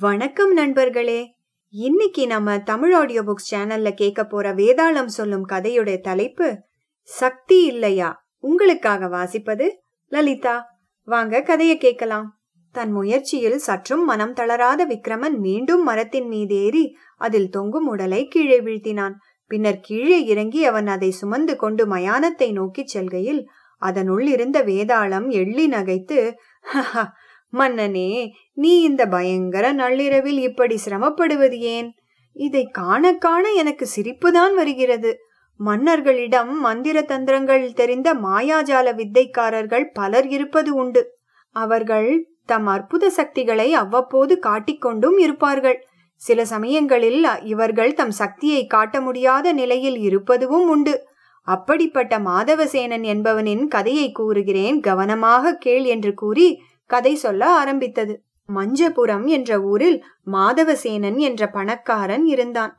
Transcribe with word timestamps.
வணக்கம் 0.00 0.52
நண்பர்களே. 0.52 1.34
இன்னைக்கு 1.70 2.26
நம்ம 2.26 2.58
தமிழ் 2.58 2.92
ஆடியோ 2.92 3.22
புக்ஸ் 3.22 3.54
சேனல்ல 3.54 3.90
கேட்க 3.90 4.24
போற 4.24 4.54
வேதாளம் 4.54 5.06
சொல்லும் 5.06 5.48
கதையுடைய 5.48 6.00
தலைப்பு 6.00 6.58
சக்தி 7.02 7.64
இல்லையா? 7.64 8.26
உங்களுக்காக 8.38 9.06
வாசிப்பது 9.06 9.70
லலிதா. 10.06 10.64
வாங்க 11.04 11.42
கதையை 11.42 11.78
கேட்கலாம். 11.78 12.40
தன் 12.72 12.92
முயற்சியில் 12.92 13.58
சற்றும் 13.58 14.04
மனம் 14.04 14.32
தளராத 14.32 14.86
விக்ரமன் 14.86 15.38
மீண்டும் 15.38 15.82
மரத்தின் 15.82 16.28
மீது 16.28 16.54
ஏறி 16.54 16.96
அதில் 17.16 17.48
தொங்கும் 17.48 17.86
உடலை 17.86 18.26
கீழே 18.26 18.60
வீழ்த்தினான். 18.60 19.14
பின்னர் 19.46 19.80
கீழே 19.80 20.24
இறங்கி 20.24 20.64
அவன் 20.64 20.86
அதை 20.86 21.10
சுமந்து 21.10 21.56
கொண்டு 21.56 21.86
மயானத்தை 21.86 22.52
நோக்கிச் 22.52 22.88
செல்கையில் 22.88 23.46
அதனுள் 23.78 24.26
இருந்த 24.26 24.64
வேதாளம் 24.64 25.28
எள்ளி 25.30 25.68
நகைத்து 25.68 26.32
"ஹஹா, 26.74 27.08
மன்னனே 27.52 28.30
நீ 28.52 28.80
இந்த 28.80 29.06
பயங்கர 29.06 29.72
நள்ளிரவில் 29.72 30.38
இப்படி 30.38 30.78
சிரமப்படுவது 30.84 31.58
ஏன்? 31.58 31.94
இதை 32.32 32.66
காண 32.66 33.14
காண 33.14 33.50
எனக்கு 33.52 33.88
சிரிப்புதான் 33.96 34.54
வருகிறது. 34.54 35.18
மன்னர்களிடம் 35.60 36.58
மந்திர 36.58 37.02
தந்திரங்கள் 37.02 37.72
தெரிந்த 37.72 38.14
மாயாஜால 38.14 38.94
வித்தைக்காரர்கள் 38.94 39.84
பலர் 39.92 40.28
இருப்பது 40.28 40.74
உண்டு. 40.74 41.18
அவர்கள் 41.50 42.28
தம் 42.46 42.66
அற்புத 42.66 43.10
சக்திகளை 43.10 43.74
அவ்வப்போது 43.74 44.38
காட்டிக்கொண்டும் 44.42 45.18
இருப்பார்கள். 45.18 45.84
சில 46.14 46.44
சமயங்களில் 46.44 47.26
இவர்கள் 47.42 47.94
தம் 47.94 48.10
சக்தியை 48.10 48.66
காட்ட 48.66 49.00
முடியாத 49.00 49.52
நிலையில் 49.52 49.98
இருப்பதுவும் 49.98 50.68
உண்டு. 50.68 51.08
அப்படிப்பட்ட 51.42 52.18
மாதவசேனன் 52.18 53.02
என்பவனின் 53.02 53.66
கதையை 53.66 54.12
கூறுகிறேன். 54.12 54.80
கவனமாக 54.80 55.54
கேள் 55.54 55.84
என்று 55.84 56.14
கூறி 56.14 56.48
கதை 56.90 57.14
சொல்ல 57.14 57.42
ஆரம்பித்தது. 57.50 58.14
மஞ்சபுரம் 58.48 59.26
என்ற 59.26 59.50
ஊரில் 59.62 59.98
மாதவசேனன் 60.32 61.18
என்ற 61.18 61.42
பணக்காரன் 61.50 62.24
இருந்தான். 62.24 62.72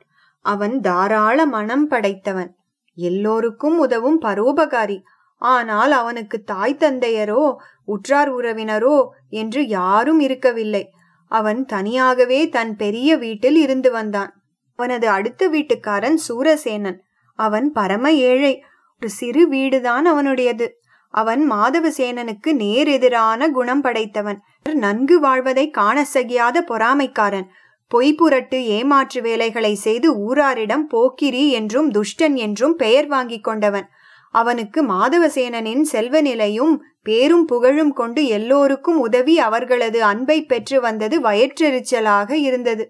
அவன் 0.45 0.75
தாராள 0.79 1.45
மனம் 1.45 1.87
படைத்தவன். 1.87 2.51
எல்லோருக்கும் 2.97 3.77
உதவும் 3.79 4.19
பரோபகாரி. 4.21 4.97
ஆனால் 5.41 5.91
அவனுக்கு 5.91 6.37
தாய் 6.43 6.79
தந்தையரோ 6.79 7.43
உற்றார் 7.85 8.31
உறவினரோ 8.35 8.97
என்று 9.29 9.61
யாரும் 9.67 10.19
இருக்கவில்லை. 10.19 10.83
அவன் 11.31 11.61
தனியாகவே 11.65 12.39
தன் 12.49 12.73
பெரிய 12.75 13.09
வீட்டில் 13.17 13.55
இருந்து 13.55 13.89
வந்தான். 13.91 14.31
அவனது 14.79 15.07
அடுத்த 15.09 15.49
வீட்டுக்காரன் 15.49 16.19
சூரசேனன். 16.27 16.99
அவன் 17.39 17.67
பரம 17.71 18.11
ஏழை. 18.27 18.53
ஒரு 18.99 19.09
சிறு 19.09 19.43
வீடுதான் 19.47 20.05
அவனுடையது. 20.07 20.67
அவன் 21.13 21.41
மாதவசேனனுக்கு 21.51 22.49
நேரெதிரான 22.63 23.49
குணம் 23.51 23.81
படைத்தவன். 23.81 24.39
நன்கு 24.73 25.19
வாழ்வதை 25.19 25.69
காண 25.69 26.05
சகியாத 26.13 26.63
பொறாமைக்காரன். 26.67 27.47
பொய்புரட்டு 27.91 28.57
ஏமாற்று 28.69 29.21
வேலைகளை 29.21 29.73
செய்து 29.75 30.09
ஊராரிடம் 30.19 30.85
போக்கிரி 30.87 31.43
என்றும் 31.51 31.89
துஷ்டன் 31.91 32.35
என்றும் 32.35 32.75
பெயர் 32.75 33.07
வாங்கிக் 33.07 33.43
கொண்டவன். 33.43 33.87
அவனுக்கு 34.33 34.79
மாதவசேனனின் 34.83 35.81
செல்வ 35.81 36.21
நிலையும் 36.21 36.73
பேரும் 37.03 37.45
புகழும் 37.45 37.93
கொண்டு 37.93 38.21
எல்லோருக்கும் 38.27 38.99
உதவி 38.99 39.39
அவர்களது 39.39 39.99
அன்பை 40.03 40.37
பெற்று 40.45 40.81
வந்தது 40.81 41.21
வயிற்றெரிச்சலாக 41.21 42.31
இருந்தது. 42.31 42.85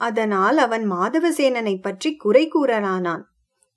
அதனால் 0.00 0.58
அவன் 0.58 0.84
மாதவசேனனை 0.92 1.74
பற்றி 1.80 2.10
குறை 2.16 2.44
கூறலானான். 2.48 3.24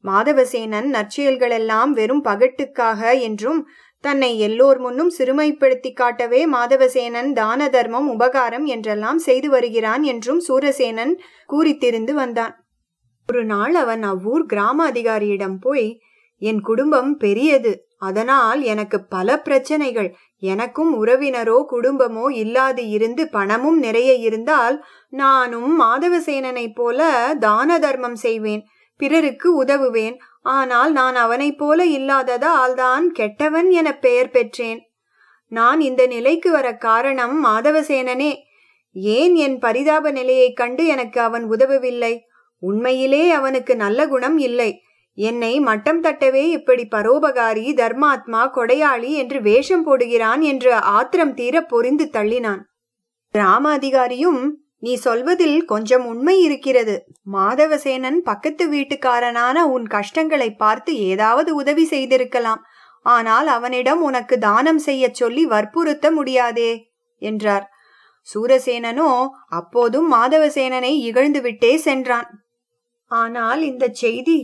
மாதவசேனன் 0.04 0.88
நற்செயல்களெல்லாம் 0.94 1.92
வெறும் 1.92 2.24
பகட்டுக்காக 2.24 3.12
என்றும் 3.20 3.62
தன்னை 4.04 4.30
எல்லோர் 4.40 4.80
முன்னும் 4.80 5.12
சிறுமைப்படுத்தி 5.18 5.92
காட்டவே 5.94 6.42
மாதவசேனன் 6.48 7.30
தான 7.32 7.68
தர்மம் 7.70 8.08
உபகாரம் 8.10 8.66
என்றெல்லாம் 8.66 9.20
செய்து 9.20 9.50
வருகிறான் 9.50 10.04
என்றும் 10.04 10.40
சூரசேனன் 10.40 11.14
கூறித்திருந்து 11.50 12.14
வந்தான். 12.14 12.56
ஒரு 13.30 13.44
நாள் 13.46 13.76
அவன் 13.76 14.04
அவ்வூர் 14.04 14.46
கிராம 14.46 14.86
அதிகாரியிடம் 14.86 15.58
போய் 15.60 15.88
என் 16.42 16.62
குடும்பம் 16.62 17.12
பெரியது 17.18 17.72
அதனால் 18.00 18.62
எனக்கு 18.64 18.98
பல 19.06 19.30
பிரச்சனைகள். 19.38 20.10
எனக்கும் 20.44 20.92
உறவினரோ 21.04 21.58
குடும்பமோ 21.72 22.26
இல்லாது 22.34 22.84
இருந்து 22.90 23.24
பணமும் 23.30 23.80
நிறைய 23.80 24.12
இருந்தால் 24.28 24.78
நானும் 25.14 25.72
மாதவசேனனைப் 25.82 26.76
போல 26.76 27.00
தான 27.40 27.80
தர்மம் 27.80 28.20
செய்வேன். 28.26 28.64
பிறருக்கு 29.02 29.50
உதவுவேன். 29.64 30.16
ஆனால் 30.42 30.92
நான் 30.92 31.16
அவனைப் 31.16 31.58
போல 31.58 31.86
இல்லாததால் 31.86 32.76
தான் 32.76 33.12
கெட்டவன் 33.12 33.70
என 33.70 33.90
பெயர் 33.98 34.30
பெற்றேன். 34.30 34.80
நான் 35.52 35.80
இந்த 35.82 36.04
நிலைக்கு 36.08 36.52
வர 36.52 36.68
காரணம் 36.78 37.36
மாதவசேனனே. 37.46 38.32
ஏன் 38.94 39.36
என் 39.36 39.58
பரிதாப 39.60 40.12
நிலையைக் 40.12 40.56
கண்டு 40.56 40.86
எனக்கு 40.86 41.20
அவன் 41.22 41.46
உதவவில்லை? 41.50 42.14
உண்மையிலே 42.60 43.32
அவனுக்கு 43.32 43.76
நல்ல 43.76 44.08
குணம் 44.08 44.38
இல்லை. 44.38 44.72
என்னை 45.18 45.60
மட்டம் 45.60 46.02
தட்டவே 46.04 46.44
இப்படி 46.50 46.84
பரோபகாரி 46.92 47.68
தர்மாத்மா 47.74 48.42
கொடையாளி 48.56 49.12
என்று 49.14 49.42
வேஷம் 49.42 49.86
போடுகிறான் 49.86 50.42
என்று 50.42 50.74
ஆத்திரம் 50.74 51.34
தீர 51.34 51.62
பொறிந்து 51.62 52.06
தள்ளினான். 52.14 52.62
ராம 53.34 53.78
அதிகாரியும் 53.78 54.42
நீ 54.84 54.92
சொல்வதில் 54.98 55.58
கொஞ்சம் 55.66 56.06
உண்மை 56.06 56.36
இருக்கிறது. 56.42 56.96
மாதவசேனன் 57.34 58.20
பக்கத்து 58.22 58.66
வீட்டுக்காரனான 58.70 59.58
உன் 59.76 59.88
கஷ்டங்களை 59.88 60.50
பார்த்து 60.56 60.94
ஏதாவது 61.12 61.52
உதவி 61.56 61.86
செய்திருக்கலாம். 61.86 62.62
ஆனால் 63.06 63.48
அவனிடம் 63.48 64.02
உனக்கு 64.02 64.36
தானம் 64.40 64.82
செய்யச் 64.86 65.20
சொல்லி 65.22 65.44
வற்புறுத்த 65.46 66.12
முடியாதே 66.12 66.72
என்றார். 67.22 67.66
சூரசேனனோ 68.28 69.12
அப்போதும் 69.50 70.08
மாதவசேனனை 70.14 70.92
இகழ்ந்துவிட்டே 71.10 71.74
சென்றான். 71.88 72.28
ஆனால் 73.12 73.62
இந்த 73.62 73.86
செய்தி 73.94 74.40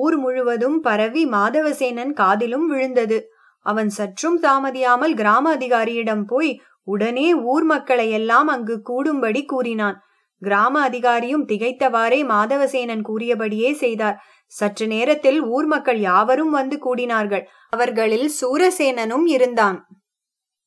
ஊர் 0.00 0.16
முழுவதும் 0.16 0.80
பரவி 0.80 1.22
மாதவசேனன் 1.26 2.12
காதிலும் 2.12 2.66
விழுந்தது. 2.66 3.18
அவன் 3.66 3.90
சற்றும் 3.90 4.38
தாமதியாமல் 4.42 5.14
கிராம 5.14 5.44
அதிகாரியிடம் 5.56 6.24
போய் 6.24 6.52
உடனே 6.84 7.34
ஊர் 7.34 7.64
மக்களை 7.64 8.10
எல்லாம் 8.10 8.48
அங்கு 8.48 8.82
கூடும்படி 8.90 9.44
கூறினான். 9.44 9.96
கிராம 10.38 10.88
அதிகாரியும் 10.88 11.46
திகைத்தவாறே 11.48 12.20
மாதவசேனன் 12.24 13.02
கூறியபடியே 13.02 13.72
செய்தார். 13.72 14.16
சற்று 14.46 14.86
நேரத்தில் 14.86 15.40
ஊர் 15.42 15.64
மக்கள் 15.64 16.00
யாவரும் 16.00 16.50
வந்து 16.50 16.76
கூடினார்கள். 16.76 17.44
அவர்களில் 17.68 18.28
சூரசேனனும் 18.40 19.26
இருந்தான். 19.26 19.78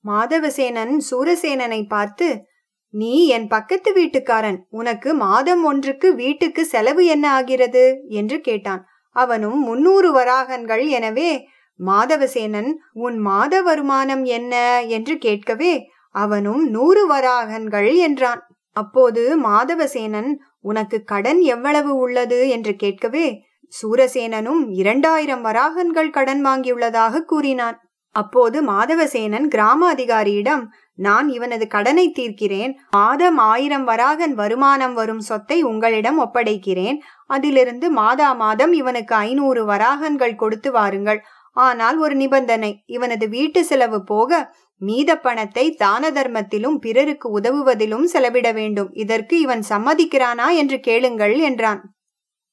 மாதவசேனன் 0.06 1.02
சூரசேனனை 1.12 1.88
பார்த்து 1.88 2.48
நீ 2.90 3.28
என் 3.28 3.48
பக்கத்து 3.48 3.94
வீட்டுக்காரன். 3.94 4.58
உனக்கு 4.70 5.14
மாதம் 5.14 5.64
ஒன்றுக்கு 5.64 6.16
வீட்டுக்கு 6.16 6.66
செலவு 6.66 7.06
என்ன 7.06 7.32
ஆகிறது? 7.32 8.04
என்று 8.08 8.42
கேட்டான். 8.42 8.86
அவனும் 9.12 9.60
முன்னூறு 9.60 10.10
வராகன்கள். 10.14 10.88
எனவே 10.88 11.48
மாதவசேனன் 11.80 12.72
உன் 12.94 13.18
மாத 13.18 13.62
வருமானம் 13.62 14.24
என்ன? 14.24 14.82
என்று 14.82 15.18
கேட்கவே 15.18 15.74
அவனும் 16.16 16.64
நூறு 16.70 17.04
வராகன்கள் 17.08 17.90
என்றான். 18.08 18.42
அப்போது 18.76 19.22
மாதவசேனன் 19.48 20.32
உனக்கு 20.70 20.98
கடன் 21.04 21.42
எவ்வளவு 21.54 21.92
உள்ளது? 21.96 22.40
என்று 22.50 22.74
கேட்கவே 22.76 23.26
சூரசேனனும் 23.74 24.62
இரண்டாயிரம் 24.82 25.44
வராகன்கள் 25.48 26.16
கடன் 26.18 26.42
வாங்கியுள்ளதாக 26.46 27.24
கூறினான். 27.32 27.78
அப்போது 28.16 28.58
மாதவசேனன் 28.64 29.48
கிராம 29.54 29.88
அதிகாரியிடம் 29.94 30.64
நான் 30.98 31.28
இவனது 31.28 31.66
கடனை 31.68 32.06
தீர்க்கிறேன். 32.20 32.74
மாதம் 32.92 33.40
ஆயிரம் 33.52 33.86
வராகன் 33.90 34.34
வருமானம் 34.34 34.94
வரும் 34.94 35.24
சொத்தை 35.30 35.58
உங்களிடம் 35.72 36.20
ஒப்படைக்கிறேன். 36.26 37.00
அதிலிருந்து 37.28 37.88
மாதா 37.92 38.30
மாதம் 38.44 38.74
இவனுக்கு 38.74 39.16
ஐநூறு 39.28 39.64
வராகன்கள் 39.66 40.40
கொடுத்து 40.44 40.72
வாருங்கள். 40.72 41.20
ஆனால் 41.58 41.98
ஒரு 41.98 42.16
நிபந்தனை 42.16 42.72
இவனது 42.96 43.26
வீட்டு 43.30 43.60
செலவு 43.66 44.00
போக 44.04 44.40
மீத 44.82 45.12
பணத்தை 45.16 45.66
தான 45.74 46.10
தர்மத்திலும் 46.12 46.78
பிறருக்கு 46.78 47.28
உதவுவதிலும் 47.30 48.08
செலவிட 48.14 48.48
வேண்டும். 48.52 48.90
இதற்கு 48.94 49.36
இவன் 49.40 49.64
சம்மதிக்கிறானா 49.70 50.48
என்று 50.54 50.80
கேளுங்கள் 50.80 51.36
என்றான். 51.40 51.82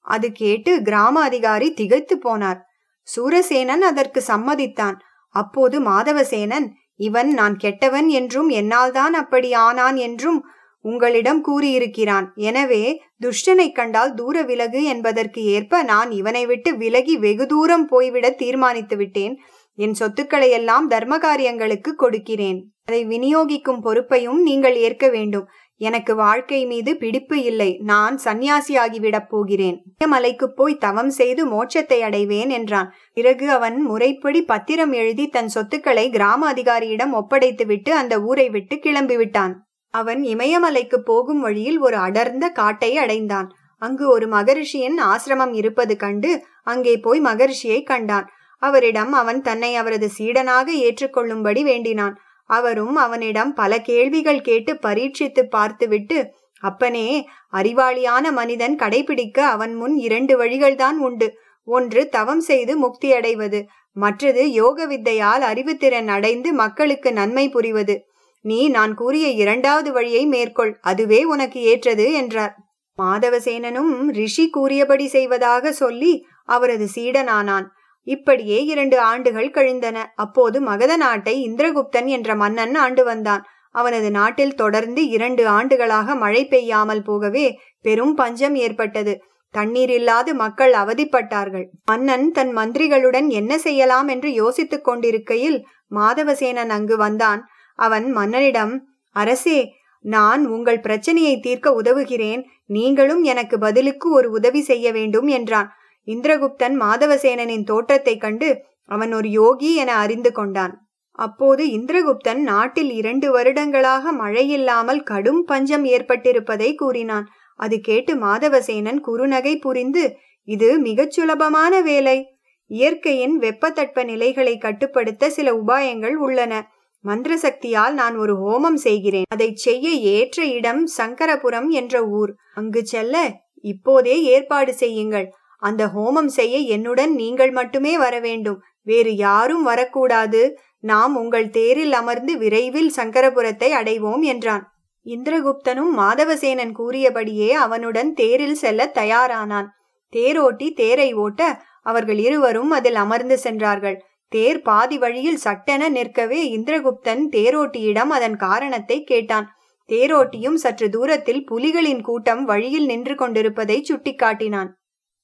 அது 0.07 0.29
கேட்டு 0.33 0.73
கிராம 0.83 1.17
அதிகாரி 1.23 1.69
திகைத்து 1.73 2.15
போனார். 2.19 2.61
சூரசேனன் 3.09 3.83
அதற்கு 3.83 4.21
சம்மதித்தான். 4.27 4.97
அப்போது 5.35 5.77
மாதவசேனன் 5.81 6.67
இவன் 7.01 7.31
நான் 7.33 7.55
கெட்டவன் 7.57 8.09
என்றும் 8.11 8.51
என்னால்தான் 8.53 9.15
அப்படி 9.15 9.51
ஆனான் 9.67 9.97
என்றும் 9.97 10.41
உங்களிடம் 10.85 11.41
கூறியிருக்கிறான். 11.41 12.27
எனவே 12.49 12.83
துஷ்டனை 13.25 13.67
கண்டால் 13.73 14.13
தூர 14.15 14.37
விலகு 14.43 14.81
என்பதற்கு 14.85 15.41
ஏற்ப 15.57 15.83
நான் 15.83 16.11
இவனை 16.11 16.43
விட்டு 16.47 16.71
விலகி 16.77 17.15
வெகு 17.17 17.47
தூரம் 17.47 17.87
போய்விட 17.87 18.29
தீர்மானித்து 18.43 18.97
விட்டேன் 18.97 19.35
என் 19.79 19.95
சொத்துக்களை 19.95 20.51
எல்லாம் 20.51 20.87
தர்ம 20.89 21.19
காரியங்களுக்கு 21.19 21.95
கொடுக்கிறேன். 21.95 22.61
அதை 22.85 23.01
விநியோகிக்கும் 23.07 23.81
பொறுப்பையும் 23.81 24.41
நீங்கள் 24.43 24.77
ஏற்க 24.77 25.09
வேண்டும். 25.09 25.47
எனக்கு 25.81 26.15
வாழ்க்கை 26.15 26.67
மீது 26.67 26.97
பிடிப்பு 26.97 27.43
இல்லை. 27.43 27.69
நான் 27.83 28.17
சந்நியாசியாகிவிடப் 28.25 29.29
போகிறேன். 29.29 29.79
மலைக்கு 30.09 30.53
போய் 30.53 30.75
தவம் 30.75 31.11
செய்து 31.11 31.43
மோட்சத்தை 31.47 31.99
அடைவேன் 32.01 32.49
என்றான். 32.49 32.93
பிறகு 33.13 33.51
அவன் 33.51 33.81
முறைப்படி 33.81 34.43
பத்திரம் 34.43 34.93
எழுதி 34.93 35.27
தன் 35.29 35.49
சொத்துக்களை 35.49 36.11
கிராம 36.11 36.47
அதிகாரியிடம் 36.53 37.15
ஒப்படைத்துவிட்டு 37.15 37.89
அந்த 37.89 38.21
ஊரை 38.21 38.51
விட்டு 38.51 38.77
கிளம்பிவிட்டான். 38.77 39.55
அவன் 39.95 40.23
இமயமலைக்கு 40.25 40.99
போகும் 41.05 41.41
வழியில் 41.41 41.79
ஒரு 41.79 41.97
அடர்ந்த 41.97 42.49
காட்டை 42.49 42.97
அடைந்தான். 42.97 43.49
அங்கு 43.83 44.05
ஒரு 44.11 44.29
மகரிஷியின் 44.29 44.99
ஆசிரமம் 45.05 45.55
இருப்பது 45.55 45.97
கண்டு 45.97 46.31
அங்கே 46.63 46.97
போய் 46.97 47.21
மகரிஷியை 47.21 47.83
கண்டான். 47.83 48.29
அவரிடம் 48.63 49.13
அவன் 49.13 49.41
தன்னை 49.41 49.71
அவரது 49.77 50.09
சீடனாக 50.19 50.69
ஏற்றுக்கொள்ளும்படி 50.85 51.63
வேண்டினான். 51.63 52.15
அவரும் 52.51 52.97
அவனிடம் 52.97 53.53
பல 53.55 53.73
கேள்விகள் 53.81 54.41
கேட்டு 54.41 54.73
பரீட்சித்து 54.83 55.43
பார்த்துவிட்டு 55.49 56.19
அப்பனே 56.63 57.07
அறிவாளியான 57.53 58.25
மனிதன் 58.31 58.75
கடைபிடிக்க 58.77 59.39
அவன் 59.55 59.73
முன் 59.75 59.95
இரண்டு 59.97 60.35
வழிகள்தான் 60.39 60.99
உண்டு. 61.07 61.29
ஒன்று 61.69 62.03
தவம் 62.09 62.41
செய்து 62.41 62.73
முக்தி 62.77 63.09
அடைவது 63.13 63.61
மற்றது 63.97 64.43
யோக 64.53 64.87
வித்தையால் 64.87 65.43
அறிவுத்திறன் 65.43 66.11
அடைந்து 66.17 66.51
மக்களுக்கு 66.53 67.11
நன்மை 67.13 67.47
புரிவது. 67.49 67.97
நீ 68.45 68.61
நான் 68.69 68.95
கூறிய 68.95 69.27
இரண்டாவது 69.43 69.91
வழியை 69.93 70.25
மேற்கொள். 70.27 70.73
அதுவே 70.81 71.21
உனக்கு 71.25 71.59
ஏற்றது 71.63 72.07
என்றார். 72.13 72.55
மாதவசேனனும் 72.99 73.93
ரிஷி 74.13 74.45
கூறியபடி 74.51 75.07
செய்வதாக 75.09 75.73
சொல்லி 75.73 76.13
அவரது 76.49 76.87
சீடனானான். 76.95 77.67
இப்படியே 78.07 78.65
இரண்டு 78.65 78.99
ஆண்டுகள் 78.99 79.51
கழிந்தன. 79.51 80.13
அப்போது 80.15 80.61
மகத 80.61 80.97
நாட்டை 80.97 81.35
இந்திரகுப்தன் 81.49 82.07
என்ற 82.07 82.35
மன்னன் 82.35 82.75
ஆண்டு 82.75 83.05
வந்தான். 83.05 83.45
அவனது 83.71 84.11
நாட்டில் 84.11 84.55
தொடர்ந்து 84.55 85.09
இரண்டு 85.09 85.49
ஆண்டுகளாக 85.49 86.15
மழை 86.15 86.47
பெய்யாமல் 86.47 87.03
போகவே 87.03 87.59
பெரும் 87.81 88.15
பஞ்சம் 88.15 88.55
ஏற்பட்டது. 88.55 89.23
தண்ணீர் 89.51 89.91
இல்லாது 89.91 90.35
மக்கள் 90.35 90.73
அவதிப்பட்டார்கள். 90.73 91.65
மன்னன் 91.85 92.31
தன் 92.31 92.57
மந்திரிகளுடன் 92.57 93.29
என்ன 93.29 93.59
செய்யலாம் 93.59 94.09
என்று 94.09 94.33
யோசித்துக் 94.33 94.85
கொண்டிருக்கையில் 94.85 95.67
மாதவசேனன் 95.95 96.69
அங்கு 96.69 96.97
வந்தான். 96.97 97.47
அவன் 97.75 98.17
மன்னனிடம் 98.17 98.75
அரசே 99.17 99.75
நான் 100.01 100.47
உங்கள் 100.47 100.81
பிரச்சனையை 100.81 101.41
தீர்க்க 101.41 101.71
உதவுகிறேன். 101.73 102.43
நீங்களும் 102.67 103.23
எனக்கு 103.23 103.59
பதிலுக்கு 103.59 104.13
ஒரு 104.13 104.31
உதவி 104.31 104.61
செய்ய 104.61 104.93
வேண்டும் 104.93 105.27
என்றான். 105.27 105.69
இந்திரகுப்தன் 106.07 106.81
மாதவசேனனின் 106.81 107.65
தோற்றத்தைக் 107.65 108.21
கண்டு 108.21 108.65
அவன் 108.85 109.13
ஒரு 109.13 109.29
யோகி 109.29 109.75
என 109.75 109.95
அறிந்து 109.95 110.33
கொண்டான். 110.33 110.89
அப்போது 111.13 111.67
இந்திரகுப்தன் 111.67 112.43
நாட்டில் 112.43 112.91
இரண்டு 112.91 113.31
வருடங்களாக 113.31 114.13
மழையில்லாமல் 114.13 115.03
கடும் 115.03 115.45
பஞ்சம் 115.45 115.85
ஏற்பட்டிருப்பதை 115.85 116.75
கூறினான். 116.75 117.27
அது 117.57 117.81
கேட்டு 117.81 118.15
மாதவசேனன் 118.15 119.01
குறுநகை 119.07 119.61
புரிந்து 119.61 120.17
இது 120.45 120.79
மிகச் 120.79 121.11
சுலபமான 121.11 121.81
வேலை. 121.81 122.27
இயற்கையின் 122.67 123.39
வெப்பத்தட்ப 123.39 124.05
நிலைகளை 124.05 124.59
கட்டுப்படுத்த 124.59 125.31
சில 125.31 125.53
உபாயங்கள் 125.55 126.13
உள்ளன. 126.13 126.71
மந்திர 127.01 127.37
சக்தியால் 127.37 127.95
நான் 127.95 128.17
ஒரு 128.17 128.35
ஹோமம் 128.37 128.75
செய்கிறேன். 128.75 129.25
அதை 129.29 129.55
செய்ய 129.55 129.91
ஏற்ற 129.91 130.45
இடம் 130.45 130.87
சங்கரபுரம் 130.87 131.69
என்ற 131.69 132.05
ஊர். 132.05 132.35
அங்கு 132.55 132.87
செல்ல 132.87 133.41
இப்போதே 133.55 134.23
ஏற்பாடு 134.23 134.75
செய்யுங்கள். 134.75 135.33
அந்த 135.63 135.83
ஹோமம் 135.87 136.31
செய்ய 136.39 136.59
என்னுடன் 136.75 137.13
நீங்கள் 137.15 137.51
மட்டுமே 137.51 137.95
வர 137.99 138.15
வேண்டும். 138.21 138.59
வேறு 138.83 139.13
யாரும் 139.17 139.63
வரக்கூடாது. 139.63 140.43
நாம் 140.81 141.15
உங்கள் 141.17 141.49
தேரில் 141.51 141.93
அமர்ந்து 141.93 142.33
விரைவில் 142.39 142.91
சங்கரபுரத்தை 142.97 143.69
அடைவோம் 143.81 144.25
என்றான். 144.33 144.65
இந்திரகுப்தனும் 145.07 145.93
மாதவசேனன் 145.99 146.73
கூறியபடியே 146.73 147.51
அவனுடன் 147.65 148.11
தேரில் 148.13 148.59
செல்ல 148.63 148.91
தயாரானான். 148.95 149.69
தேரோட்டி 150.13 150.69
தேரை 150.73 151.09
ஓட்ட 151.15 151.43
அவர்கள் 151.83 152.19
இருவரும் 152.19 152.71
அதில் 152.71 152.95
அமர்ந்து 152.95 153.37
சென்றார்கள். 153.39 153.97
தேர் 154.33 154.61
பாதி 154.63 154.97
வழியில் 154.99 155.41
சட்டென 155.47 155.89
நிற்கவே 155.89 156.41
இந்திரகுப்தன் 156.57 157.23
தேரோட்டியிடம் 157.33 158.13
அதன் 158.17 158.37
காரணத்தை 158.37 158.99
கேட்டான். 159.05 159.49
தேரோட்டியும் 159.89 160.59
சற்று 160.65 160.87
தூரத்தில் 160.89 161.43
புலிகளின் 161.51 162.03
கூட்டம் 162.03 162.45
வழியில் 162.45 162.87
நின்று 162.87 163.15
கொண்டிருப்பதை 163.15 163.79
சுட்டிக்காட்டினான். 163.89 164.71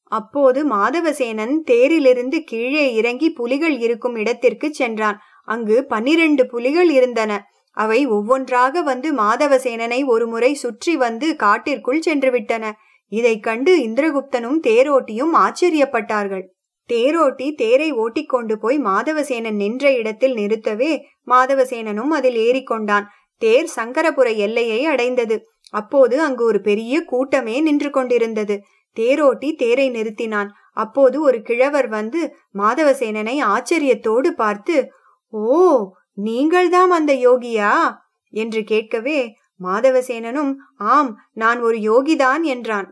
அப்போது 0.09 0.69
மாதவசேனன் 0.69 1.55
தேரிலிருந்து 1.71 2.39
கீழே 2.45 2.95
இறங்கி 2.95 3.31
புலிகள் 3.31 3.79
இருக்கும் 3.79 4.17
இடத்திற்கு 4.17 4.75
சென்றான். 4.75 5.19
அங்கு 5.45 5.85
பன்னிரண்டு 5.85 6.47
புலிகள் 6.47 6.91
இருந்தன. 6.91 7.47
அவை 7.73 8.07
ஒவ்வொன்றாக 8.07 8.83
வந்து 8.83 9.15
மாதவசேனனை 9.15 10.05
ஒருமுறை 10.05 10.55
சுற்றி 10.55 10.97
வந்து 10.97 11.37
காட்டிற்குள் 11.37 12.01
சென்று 12.01 12.31
விட்டன 12.31 12.79
இதைக் 13.09 13.43
கண்டு 13.43 13.79
இந்திரகுப்தனும் 13.79 14.61
தேரோட்டியும் 14.67 15.35
ஆச்சரியப்பட்டார்கள். 15.37 16.45
தேரோட்டி 16.89 17.55
தேரை 17.55 17.93
ஓட்டிக்கொண்டு 17.93 18.59
போய் 18.59 18.79
மாதவசேனன் 18.79 19.57
நின்ற 19.57 19.95
இடத்தில் 19.95 20.35
நிறுத்தவே 20.35 21.01
மாதவசேனனும் 21.27 22.11
அதில் 22.11 22.37
ஏறிக்கொண்டான். 22.37 23.05
தேர் 23.39 23.67
சங்கரபுர 23.67 24.31
எல்லையை 24.31 24.85
அடைந்தது. 24.85 25.49
அப்போது 25.71 26.21
அங்கு 26.21 26.45
ஒரு 26.45 26.61
பெரிய 26.61 27.01
கூட்டமே 27.01 27.61
நின்று 27.61 27.91
கொண்டிருந்தது. 27.91 28.63
தேரோட்டி 28.99 29.49
தேரை 29.63 29.89
நிறுத்தினான். 29.91 30.51
அப்போது 30.77 31.17
ஒரு 31.21 31.39
கிழவர் 31.43 31.89
வந்து 31.89 32.21
மாதவசேனனை 32.59 33.37
ஆச்சரியத்தோடு 33.55 34.31
பார்த்து 34.43 34.77
ஓ 35.33 35.59
நீங்கள்தாம் 36.27 36.93
அந்த 36.99 37.13
யோகியா 37.27 37.73
என்று 38.33 38.61
கேட்கவே 38.65 39.19
மாதவசேனனும் 39.61 40.53
ஆம் 40.95 41.11
நான் 41.33 41.61
ஒரு 41.61 41.79
யோகிதான் 41.91 42.43
என்றான். 42.55 42.89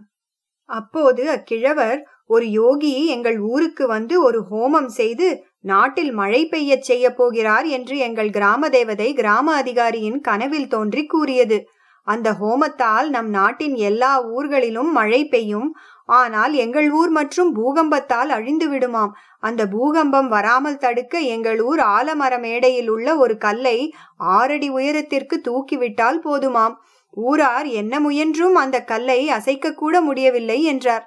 அப்போது 0.71 1.23
அக்கிழவர் 1.31 1.99
ஒரு 2.27 2.47
யோகி 2.51 2.95
எங்கள் 3.07 3.39
ஊருக்கு 3.51 3.85
வந்து 3.87 4.15
ஒரு 4.23 4.39
ஹோமம் 4.51 4.91
செய்து 4.99 5.27
நாட்டில் 5.61 6.13
மழை 6.13 6.41
பெய்யச் 6.47 6.87
செய்ய 6.89 7.07
போகிறார் 7.15 7.67
என்று 7.67 7.95
எங்கள் 7.99 8.31
கிராம 8.31 8.69
தேவதை 8.69 9.09
கிராம 9.13 9.55
அதிகாரியின் 9.55 10.19
கனவில் 10.21 10.69
தோன்றி 10.69 11.03
கூறியது. 11.07 11.59
அந்த 12.07 12.29
ஹோமத்தால் 12.41 13.09
நம் 13.09 13.31
நாட்டின் 13.31 13.77
எல்லா 13.89 14.11
ஊர்களிலும் 14.31 14.91
மழை 14.93 15.21
பெய்யும் 15.27 15.69
ஆனால் 16.09 16.53
எங்கள் 16.55 16.89
ஊர் 16.91 17.11
மற்றும் 17.11 17.51
பூகம்பத்தால் 17.53 18.31
அழிந்து 18.31 18.67
விடுமாம். 18.69 19.13
அந்த 19.41 19.63
பூகம்பம் 19.67 20.29
வராமல் 20.29 20.79
தடுக்க 20.79 21.19
எங்கள் 21.19 21.61
ஊர் 21.61 21.79
ஆலமர 21.79 22.39
மேடையில் 22.41 22.89
உள்ள 22.89 23.17
ஒரு 23.17 23.39
கல்லை 23.39 23.79
ஆறடி 24.17 24.69
உயரத்திற்கு 24.69 25.39
தூக்கிவிட்டால் 25.41 26.21
போதுமாம். 26.25 26.75
ஊரார் 27.11 27.67
என்ன 27.67 28.01
முயன்றும் 28.01 28.55
அந்த 28.55 28.77
கல்லை 28.83 29.31
அசைக்கக்கூட 29.31 30.01
முடியவில்லை 30.01 30.63
என்றார். 30.63 31.05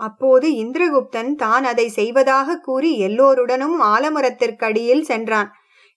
அப்போது 0.00 0.46
இந்திரகுப்தன் 0.54 1.34
தான் 1.34 1.64
அதை 1.64 1.88
செய்வதாக 1.88 2.58
கூறி 2.58 2.98
எல்லோருடனும் 2.98 3.80
ஆலமரத்திற்கடியில் 3.80 5.00
சென்றான். 5.00 5.50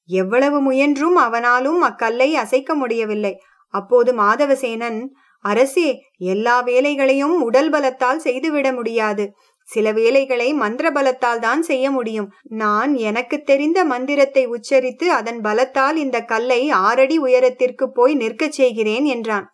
எவ்வளவு 0.09 0.61
முயன்றும் 0.61 1.15
அவனாலும் 1.15 1.81
அக்கல்லை 1.83 2.29
அசைக்க 2.33 2.75
முடியவில்லை. 2.75 3.33
அப்போது 3.73 4.13
மாதவசேனன் 4.13 4.99
அரசே 5.43 5.89
எல்லா 6.17 6.59
வேலைகளையும் 6.59 7.41
உடல் 7.41 7.69
பலத்தால் 7.69 8.15
செய்துவிட 8.15 8.73
முடியாது. 8.73 9.25
சில 9.67 9.91
வேலைகளை 9.91 10.53
மந்திர 10.53 10.87
பலத்தால் 10.91 11.39
தான் 11.39 11.61
செய்ய 11.61 11.91
முடியும். 11.91 12.29
நான் 12.43 12.95
எனக்கு 12.95 13.41
தெரிந்த 13.41 13.85
மந்திரத்தை 13.85 14.43
உச்சரித்து 14.47 15.05
அதன் 15.11 15.39
பலத்தால் 15.41 15.95
இந்த 15.95 16.21
கல்லை 16.21 16.69
ஆறடி 16.69 17.17
உயரத்திற்கு 17.17 17.91
போய் 17.91 18.15
நிற்கச் 18.15 18.51
செய்கிறேன் 18.51 19.05
என்றான். 19.05 19.47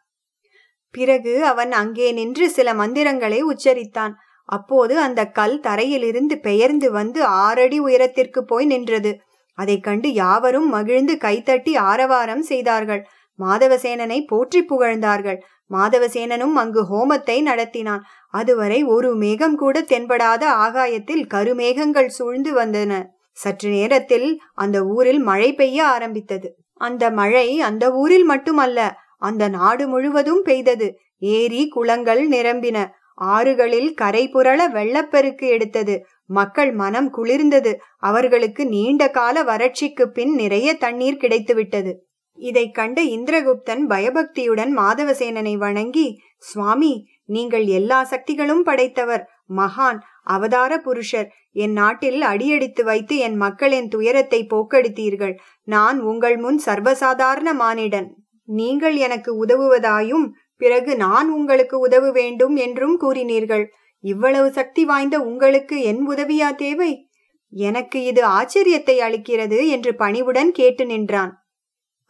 பிறகு 0.91 1.45
அவன் 1.45 1.71
அங்கே 1.71 2.11
நின்று 2.11 2.49
சில 2.49 2.73
மந்திரங்களை 2.73 3.43
உச்சரித்தான். 3.43 4.13
அப்போது 4.49 4.99
அந்த 4.99 5.25
கல் 5.25 5.59
தரையிலிருந்து 5.59 6.35
பெயர்ந்து 6.39 6.91
வந்து 6.91 7.23
ஆறடி 7.23 7.79
உயரத்திற்கு 7.79 8.45
போய் 8.45 8.65
நின்றது. 8.65 9.11
அதைக் 9.57 9.83
கண்டு 9.83 10.13
யாவரும் 10.13 10.69
மகிழ்ந்து 10.69 11.17
கைத்தட்டி 11.21 11.77
ஆரவாரம் 11.77 12.41
செய்தார்கள். 12.41 13.01
மாதவசேனனை 13.39 14.19
போற்றி 14.27 14.61
புகழ்ந்தார்கள். 14.63 15.39
மாதவசேனனும் 15.69 16.55
அங்கு 16.55 16.81
ஹோமத்தை 16.91 17.37
நடத்தினான். 17.41 18.03
அதுவரை 18.29 18.83
ஒரு 18.83 19.15
மேகம் 19.15 19.55
கூட 19.55 19.81
தென்படாத 19.81 20.43
ஆகாயத்தில் 20.51 21.25
கருமேகங்கள் 21.33 22.07
சூழ்ந்து 22.07 22.53
வந்தன. 22.55 23.03
சற்று 23.31 23.69
நேரத்தில் 23.69 24.41
அந்த 24.53 24.85
ஊரில் 24.85 25.19
மழை 25.19 25.53
பெய்ய 25.53 25.85
ஆரம்பித்தது. 25.85 26.55
அந்த 26.73 27.09
மழை 27.09 27.61
அந்த 27.61 27.91
ஊரில் 27.91 28.23
மட்டுமல்ல 28.23 28.79
அந்த 29.17 29.47
நாடு 29.47 29.87
முழுவதும் 29.87 30.41
பெய்தது. 30.41 30.87
ஏரி 31.17 31.67
குளங்கள் 31.67 32.29
நிரம்பின. 32.29 32.77
ஆறுகளில் 33.21 33.93
கரை 33.93 34.29
புரள 34.33 34.59
வெள்ளப்பெருக்கு 34.69 35.47
எடுத்தது. 35.47 36.05
மக்கள் 36.25 36.71
மனம் 36.71 37.09
குளிர்ந்தது. 37.13 37.71
அவர்களுக்கு 37.97 38.65
நீண்ட 38.65 39.09
கால 39.09 39.43
வறட்சிக்கு 39.43 40.05
பின் 40.05 40.33
நிறைய 40.35 40.73
தண்ணீர் 40.73 41.21
கிடைத்துவிட்டது. 41.21 41.93
இதைக் 42.39 42.73
கண்ட 42.73 43.01
இந்திரகுப்தன் 43.01 43.85
பயபக்தியுடன் 43.87 44.77
மாதவசேனனை 44.77 45.57
வணங்கி 45.57 46.19
சுவாமி 46.37 47.07
நீங்கள் 47.25 47.65
எல்லா 47.65 48.03
சக்திகளும் 48.03 48.63
படைத்தவர் 48.63 49.29
மகான் 49.55 49.99
அவதார 50.23 50.77
புருஷர். 50.77 51.31
என் 51.51 51.71
நாட்டில் 51.71 52.21
அடியெடுத்து 52.21 52.83
வைத்து 52.83 53.17
என் 53.17 53.35
மக்களின் 53.35 53.87
துயரத்தை 53.87 54.47
போக்கடித்தீர்கள். 54.49 55.37
நான் 55.63 56.01
உங்கள் 56.01 56.37
முன் 56.37 56.61
சர்வசாதாரண 56.65 57.53
மானிடன். 57.53 58.07
நீங்கள் 58.43 58.95
எனக்கு 58.95 59.45
உதவுவதாயும் 59.45 60.27
பிறகு 60.57 60.95
நான் 60.95 61.29
உங்களுக்கு 61.29 61.79
உதவ 61.79 62.11
வேண்டும் 62.11 62.55
என்றும் 62.55 62.99
கூறினீர்கள். 63.01 63.65
இவ்வளவு 63.99 64.51
சக்தி 64.51 64.85
வாய்ந்த 64.85 65.19
உங்களுக்கு 65.19 65.81
என் 65.81 66.09
உதவியா 66.09 66.55
தேவை? 66.55 67.09
எனக்கு 67.49 68.03
இது 68.03 68.27
ஆச்சரியத்தை 68.27 68.97
அளிக்கிறது 68.99 69.67
என்று 69.67 69.95
பணிவுடன் 69.95 70.51
கேட்டு 70.51 70.85
நின்றான். 70.85 71.38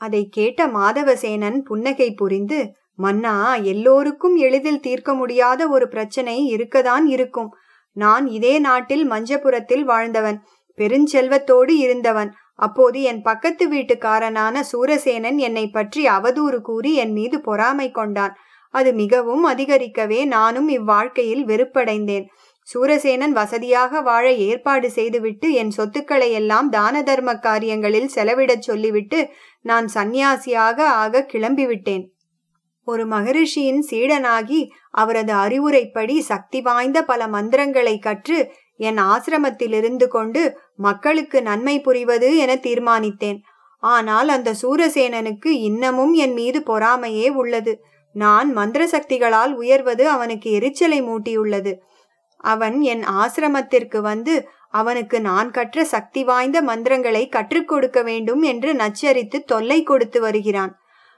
அதை 0.02 0.22
கேட்ட 0.30 0.68
மாதவசேனன் 0.68 1.58
புன்னகை 1.62 2.10
புரிந்து 2.14 2.60
மன்னா 2.96 3.36
எல்லோருக்கும் 3.64 4.36
எளிதில் 4.36 4.80
தீர்க்க 4.80 5.14
முடியாத 5.14 5.62
ஒரு 5.68 5.86
பிரச்சனை 5.88 6.36
இருக்கதான் 6.56 7.06
இருக்கும். 7.06 7.50
நான் 7.96 8.26
இதே 8.28 8.54
நாட்டில் 8.60 9.06
மஞ்சபுரத்தில் 9.12 9.84
வாழ்ந்தவன் 9.84 10.38
பெருஞ்செல்வத்தோடு 10.78 11.74
இருந்தவன். 11.86 12.32
அப்போது 12.56 13.00
என் 13.02 13.22
பக்கத்து 13.22 13.66
வீட்டுக்காரனான 13.70 14.60
சூரசேனன் 14.72 15.38
என்னை 15.38 15.66
பற்றி 15.70 16.02
அவதூறு 16.08 16.60
கூறி 16.62 16.92
என் 16.94 17.12
மீது 17.12 17.38
பொறாமை 17.42 17.88
கொண்டான். 17.92 18.34
அது 18.74 18.90
மிகவும் 18.94 19.46
அதிகரிக்கவே 19.48 20.20
நானும் 20.26 20.70
இவ்வாழ்க்கையில் 20.70 21.44
வெறுப்படைந்தேன். 21.46 22.26
சூரசேனன் 22.72 23.32
வசதியாக 23.32 24.02
வாழ 24.02 24.26
ஏற்பாடு 24.48 24.88
செய்துவிட்டு 24.92 25.48
என் 25.54 25.70
சொத்துக்களை 25.70 26.32
எல்லாம் 26.32 26.70
தான 26.70 27.04
தர்ம 27.04 27.36
காரியங்களில் 27.36 28.10
செலவிடச் 28.16 28.66
சொல்லிவிட்டு 28.68 29.20
நான் 29.62 29.88
சந்நியாசியாக 29.94 30.80
ஆக 31.04 31.26
கிளம்பிவிட்டேன். 31.34 32.04
ஒரு 32.88 33.04
மகரிஷியின் 33.08 33.82
சீடனாகி 33.90 34.60
அவரது 34.92 35.34
அறிவுரைப்படி 35.34 36.16
சக்தி 36.20 36.62
வாய்ந்த 36.62 37.00
பல 37.04 37.28
மந்திரங்களை 37.28 37.96
கற்று 38.00 38.40
என் 38.78 38.98
ஆசிரமத்தில் 38.98 39.74
இருந்து 39.74 40.08
கொண்டு 40.08 40.44
மக்களுக்கு 40.76 41.42
நன்மை 41.42 41.76
புரிவது 41.82 42.30
என 42.38 42.52
தீர்மானித்தேன். 42.56 43.40
ஆனால் 43.84 44.30
அந்த 44.30 44.50
சூரசேனனுக்கு 44.62 45.52
இன்னமும் 45.68 46.14
என் 46.14 46.34
மீது 46.34 46.60
பொறாமையே 46.68 47.28
உள்ளது. 47.30 47.74
நான் 48.16 48.50
மந்திர 48.52 48.84
சக்திகளால் 48.86 49.54
உயர்வது 49.54 50.04
அவனுக்கு 50.10 50.52
எரிச்சலை 50.52 51.00
மூட்டியுள்ளது. 51.04 51.74
அவன் 52.44 52.82
என் 52.82 53.04
ஆசிரமத்திற்கு 53.04 54.00
வந்து 54.02 54.50
அவனுக்கு 54.70 55.22
நான் 55.22 55.52
கற்ற 55.52 55.84
சக்தி 55.84 56.24
வாய்ந்த 56.24 56.62
மந்திரங்களை 56.62 57.28
கற்றுக் 57.28 57.68
கொடுக்க 57.68 58.04
வேண்டும் 58.04 58.42
என்று 58.42 58.74
நச்சரித்து 58.74 59.38
தொல்லை 59.46 59.84
கொடுத்து 59.84 60.22
வருகிறான். 60.22 60.74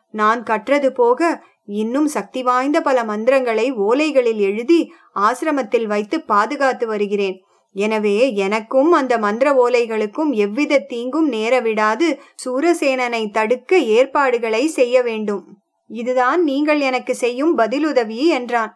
நான் 0.10 0.44
கற்றது 0.44 0.92
போக 0.92 1.44
இன்னும் 1.66 2.08
சக்தி 2.08 2.44
வாய்ந்த 2.44 2.82
பல 2.82 3.04
மந்திரங்களை 3.04 3.74
ஓலைகளில் 3.74 4.42
எழுதி 4.50 4.94
ஆசிரமத்தில் 5.16 5.86
வைத்து 5.86 6.22
பாதுகாத்து 6.22 6.88
வருகிறேன். 6.88 7.38
எனவே 7.76 8.34
எனக்கும் 8.36 8.92
அந்த 8.92 9.18
மந்திர 9.18 9.50
ஓலைகளுக்கும் 9.54 10.32
எவ்வித 10.36 10.80
தீங்கும் 10.80 11.32
நேரவிடாது 11.32 12.20
சூரசேனனை 12.46 13.32
தடுக்க 13.32 13.78
ஏற்பாடுகளை 13.78 14.68
செய்ய 14.68 15.02
வேண்டும். 15.02 15.44
இதுதான் 15.90 16.44
நீங்கள் 16.44 16.80
எனக்கு 16.80 17.16
செய்யும் 17.16 17.56
பதிலுதவி 17.56 18.28
என்றான். 18.28 18.74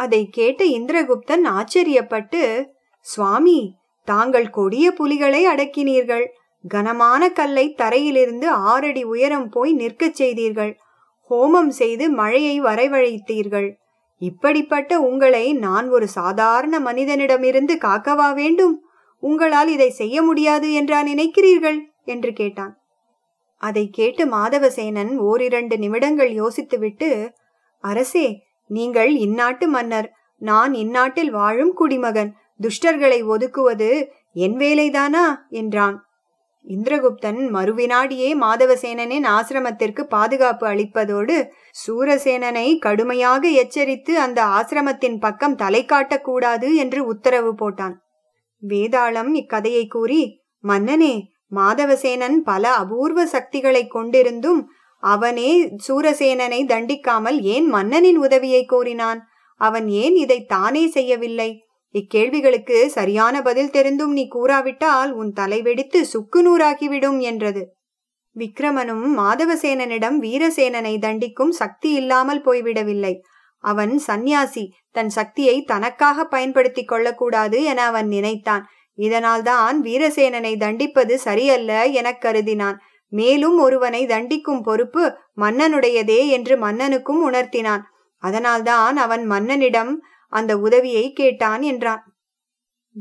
அதை 0.00 0.22
கேட்ட 0.30 0.64
இந்திரகுப்தன் 0.64 1.44
ஆச்சரியப்பட்டு 1.50 2.42
சுவாமி 3.06 3.58
தாங்கள் 4.08 4.48
கொடிய 4.50 4.86
புலிகளை 4.92 5.42
அடக்கினீர்கள். 5.46 6.26
கனமான 6.64 7.22
கல்லை 7.28 7.66
தரையிலிருந்து 7.72 8.46
ஆறடி 8.70 9.02
உயரம் 9.04 9.48
போய் 9.48 9.72
நிற்கச் 9.72 10.14
செய்தீர்கள். 10.14 10.72
ஹோமம் 11.30 11.72
செய்து 11.80 12.04
மழையை 12.10 12.56
வரவழைத்தீர்கள். 12.62 13.68
இப்படிப்பட்ட 14.20 15.00
உங்களை 15.00 15.44
நான் 15.52 15.86
ஒரு 15.88 16.06
சாதாரண 16.08 16.74
மனிதனிடமிருந்து 16.80 17.74
காக்கவா 17.84 18.28
வேண்டும்? 18.34 18.74
உங்களால் 19.22 19.68
இதை 19.68 19.90
செய்ய 19.90 20.22
முடியாது 20.22 20.68
என்றா 20.72 20.98
நினைக்கிறீர்கள்? 21.02 21.78
என்று 22.04 22.30
கேட்டான். 22.32 22.74
அதை 23.60 23.84
கேட்டு 23.90 24.24
மாதவசேனன் 24.26 25.12
ஓரிரண்டு 25.20 25.76
நிமிடங்கள் 25.78 26.30
யோசித்துவிட்டு 26.32 27.08
அரசே 27.84 28.28
நீங்கள் 28.70 29.12
இந்நாட்டு 29.16 29.66
மன்னர். 29.66 30.08
நான் 30.42 30.72
இந்நாட்டில் 30.74 31.30
வாழும் 31.30 31.72
குடிமகன். 31.72 32.30
துஷ்டர்களை 32.60 33.18
ஒதுக்குவது 33.24 33.90
என் 34.44 34.56
வேலைதானா? 34.56 35.24
என்றான். 35.50 35.96
இந்திரகுப்தன் 36.64 37.38
மறுவினாடியே 37.54 38.30
மாதவசேனனின் 38.40 39.26
ஆசிரமத்திற்கு 39.28 40.02
பாதுகாப்பு 40.08 40.64
அளிப்பதோடு 40.66 41.36
சூரசேனனை 41.80 42.66
கடுமையாக 42.78 43.42
எச்சரித்து 43.62 44.14
அந்த 44.18 44.40
ஆசிரமத்தின் 44.58 45.18
பக்கம் 45.20 45.56
தலை 45.56 45.82
காட்டக்கூடாது 45.84 46.68
என்று 46.74 47.00
உத்தரவு 47.04 47.52
போட்டான். 47.60 47.96
வேதாளம் 48.62 49.32
இக்கதையை 49.34 49.84
கூறி 49.86 50.22
மன்னனே 50.64 51.14
மாதவசேனன் 51.54 52.36
பல 52.44 52.64
அபூர்வ 52.74 53.20
சக்திகளை 53.26 53.82
கொண்டிருந்தும் 53.86 54.60
அவனே 55.02 55.50
சூரசேனனை 55.88 56.60
தண்டிக்காமல் 56.64 57.40
ஏன் 57.40 57.66
மன்னனின் 57.66 58.16
உதவியை 58.16 58.66
கோரினான்? 58.72 59.20
அவன் 59.60 59.88
ஏன் 59.88 60.14
இதை 60.14 60.44
தானே 60.44 60.86
செய்யவில்லை? 60.86 61.50
இக்கேள்விகளுக்கு 61.94 62.86
சரியான 62.86 63.42
பதில் 63.42 63.70
தெரிந்தும் 63.70 64.12
நீ 64.12 64.28
கூறாவிட்டால் 64.34 65.10
உன் 65.10 65.32
தலை 65.32 65.62
வெடித்து 65.62 66.06
சுக்கு 66.06 66.40
நூறாகிவிடும் 66.42 67.20
என்றது. 67.20 67.62
விக்ரமனும் 68.36 69.06
மாதவசேனனிடம் 69.16 70.18
வீரசேனனை 70.20 70.94
தண்டிக்கும் 70.98 71.48
சக்தி 71.48 71.90
இல்லாமல் 71.92 72.44
போய்விடவில்லை. 72.44 73.14
அவன் 73.64 73.98
சந்நியாசி 73.98 74.64
தன் 74.90 75.08
சக்தியை 75.08 75.62
தனக்காக 75.62 76.24
பயன்படுத்திக் 76.24 76.88
கொள்ளக்கூடாது 76.88 77.62
என 77.62 77.82
அவன் 77.82 78.08
நினைத்தான். 78.08 78.64
இதனால்தான் 78.98 79.82
வீரசேனனை 79.82 80.56
தண்டிப்பது 80.56 81.18
சரியல்ல 81.18 81.86
எனக் 81.86 82.22
கருதினான். 82.22 82.78
மேலும் 83.10 83.58
ஒருவனை 83.58 84.06
தண்டிக்கும் 84.06 84.62
பொறுப்பு 84.62 85.04
மன்னனுடையதே 85.36 86.20
என்று 86.28 86.56
மன்னனுக்கும் 86.56 87.20
உணர்த்தினான். 87.28 87.82
அதனால்தான் 88.22 88.96
அவன் 88.96 89.30
மன்னனிடம் 89.30 89.92
அந்த 90.28 90.58
உதவியை 90.58 91.12
கேட்டான் 91.12 91.62
என்றான். 91.62 92.04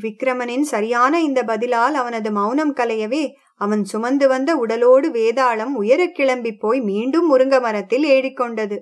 விக்ரமனின் 0.01 0.61
சரியான 0.61 1.21
இந்த 1.21 1.43
பதிலால் 1.43 1.93
அவனது 1.93 2.31
மௌனம் 2.31 2.75
கலையவே 2.75 3.23
அவன் 3.55 3.83
சுமந்து 3.83 4.27
வந்த 4.27 4.55
உடலோடு 4.55 5.09
வேதாளம் 5.09 5.73
உயரக் 5.75 6.15
கிளம்பி 6.15 6.51
போய் 6.55 6.81
மீண்டும் 6.81 7.27
முருங்க 7.27 7.61
மரத்தில் 7.61 8.03
ஏறிக்கொண்டது. 8.03 8.77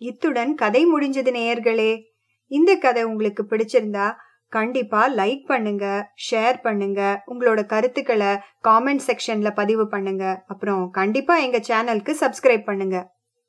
இத்துடன் 0.00 0.54
கதை 0.54 0.86
முடிஞ்சது 0.86 1.32
நேயர்களே. 1.38 2.02
இந்த 2.50 2.76
கதை 2.76 3.04
உங்களுக்கு 3.04 3.42
பிடிச்சிருந்தா 3.50 4.14
கண்டிப்பா 4.52 5.00
லைக் 5.08 5.42
பண்ணுங்க 5.46 5.86
ஷேர் 6.30 6.58
பண்ணுங்க 6.62 7.00
உங்களோட 7.32 7.60
கருத்துக்களை 7.66 8.30
காமெண்ட் 8.68 9.04
செக்ஷன்ல 9.06 9.50
பதிவு 9.50 9.88
பண்ணுங்க. 9.88 10.24
அப்புறம் 10.46 10.90
கண்டிப்பா 10.90 11.36
எங்க 11.36 11.58
சேனலுக்கு 11.68 12.14
சப்ஸ்கிரைப் 12.22 12.64
பண்ணுங்க. 12.64 12.98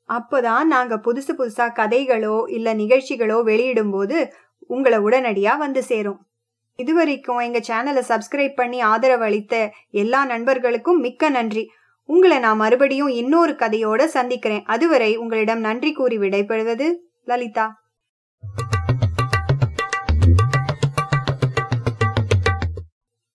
அப்போதான் 0.10 0.64
நாங்க 0.64 0.96
புதுசு 0.96 1.32
புதுசா 1.40 1.68
கதைகளோ 1.80 2.36
இல்ல 2.48 2.74
நிகழ்ச்சிகளோ 2.74 3.44
வெளியிடும் 3.44 3.92
போது 3.92 4.18
உங்களை 4.68 5.00
உடனடியா 5.00 5.58
வந்து 5.58 5.84
சேரும். 5.84 6.20
இதுவரைக்கும் 6.76 7.40
எங்க 7.40 7.60
சேனலை 7.60 8.04
சப்ஸ்கிரைப் 8.12 8.56
பண்ணி 8.56 8.80
ஆதரவு 8.82 9.24
அளித்த 9.24 9.56
எல்லா 10.04 10.26
நண்பர்களுக்கும் 10.26 11.00
மிக்க 11.00 11.30
நன்றி. 11.30 11.64
உங்களை 12.10 12.40
நான் 12.40 12.58
மறுபடியும் 12.58 13.12
இன்னொரு 13.22 13.52
கதையோட 13.52 14.04
சந்திக்கிறேன். 14.06 14.64
அதுவரை 14.64 15.12
உங்களிடம் 15.18 15.60
நன்றி 15.60 15.92
கூறி 15.92 16.18
விடைபெறுவது 16.18 16.90
லலிதா. 17.24 17.68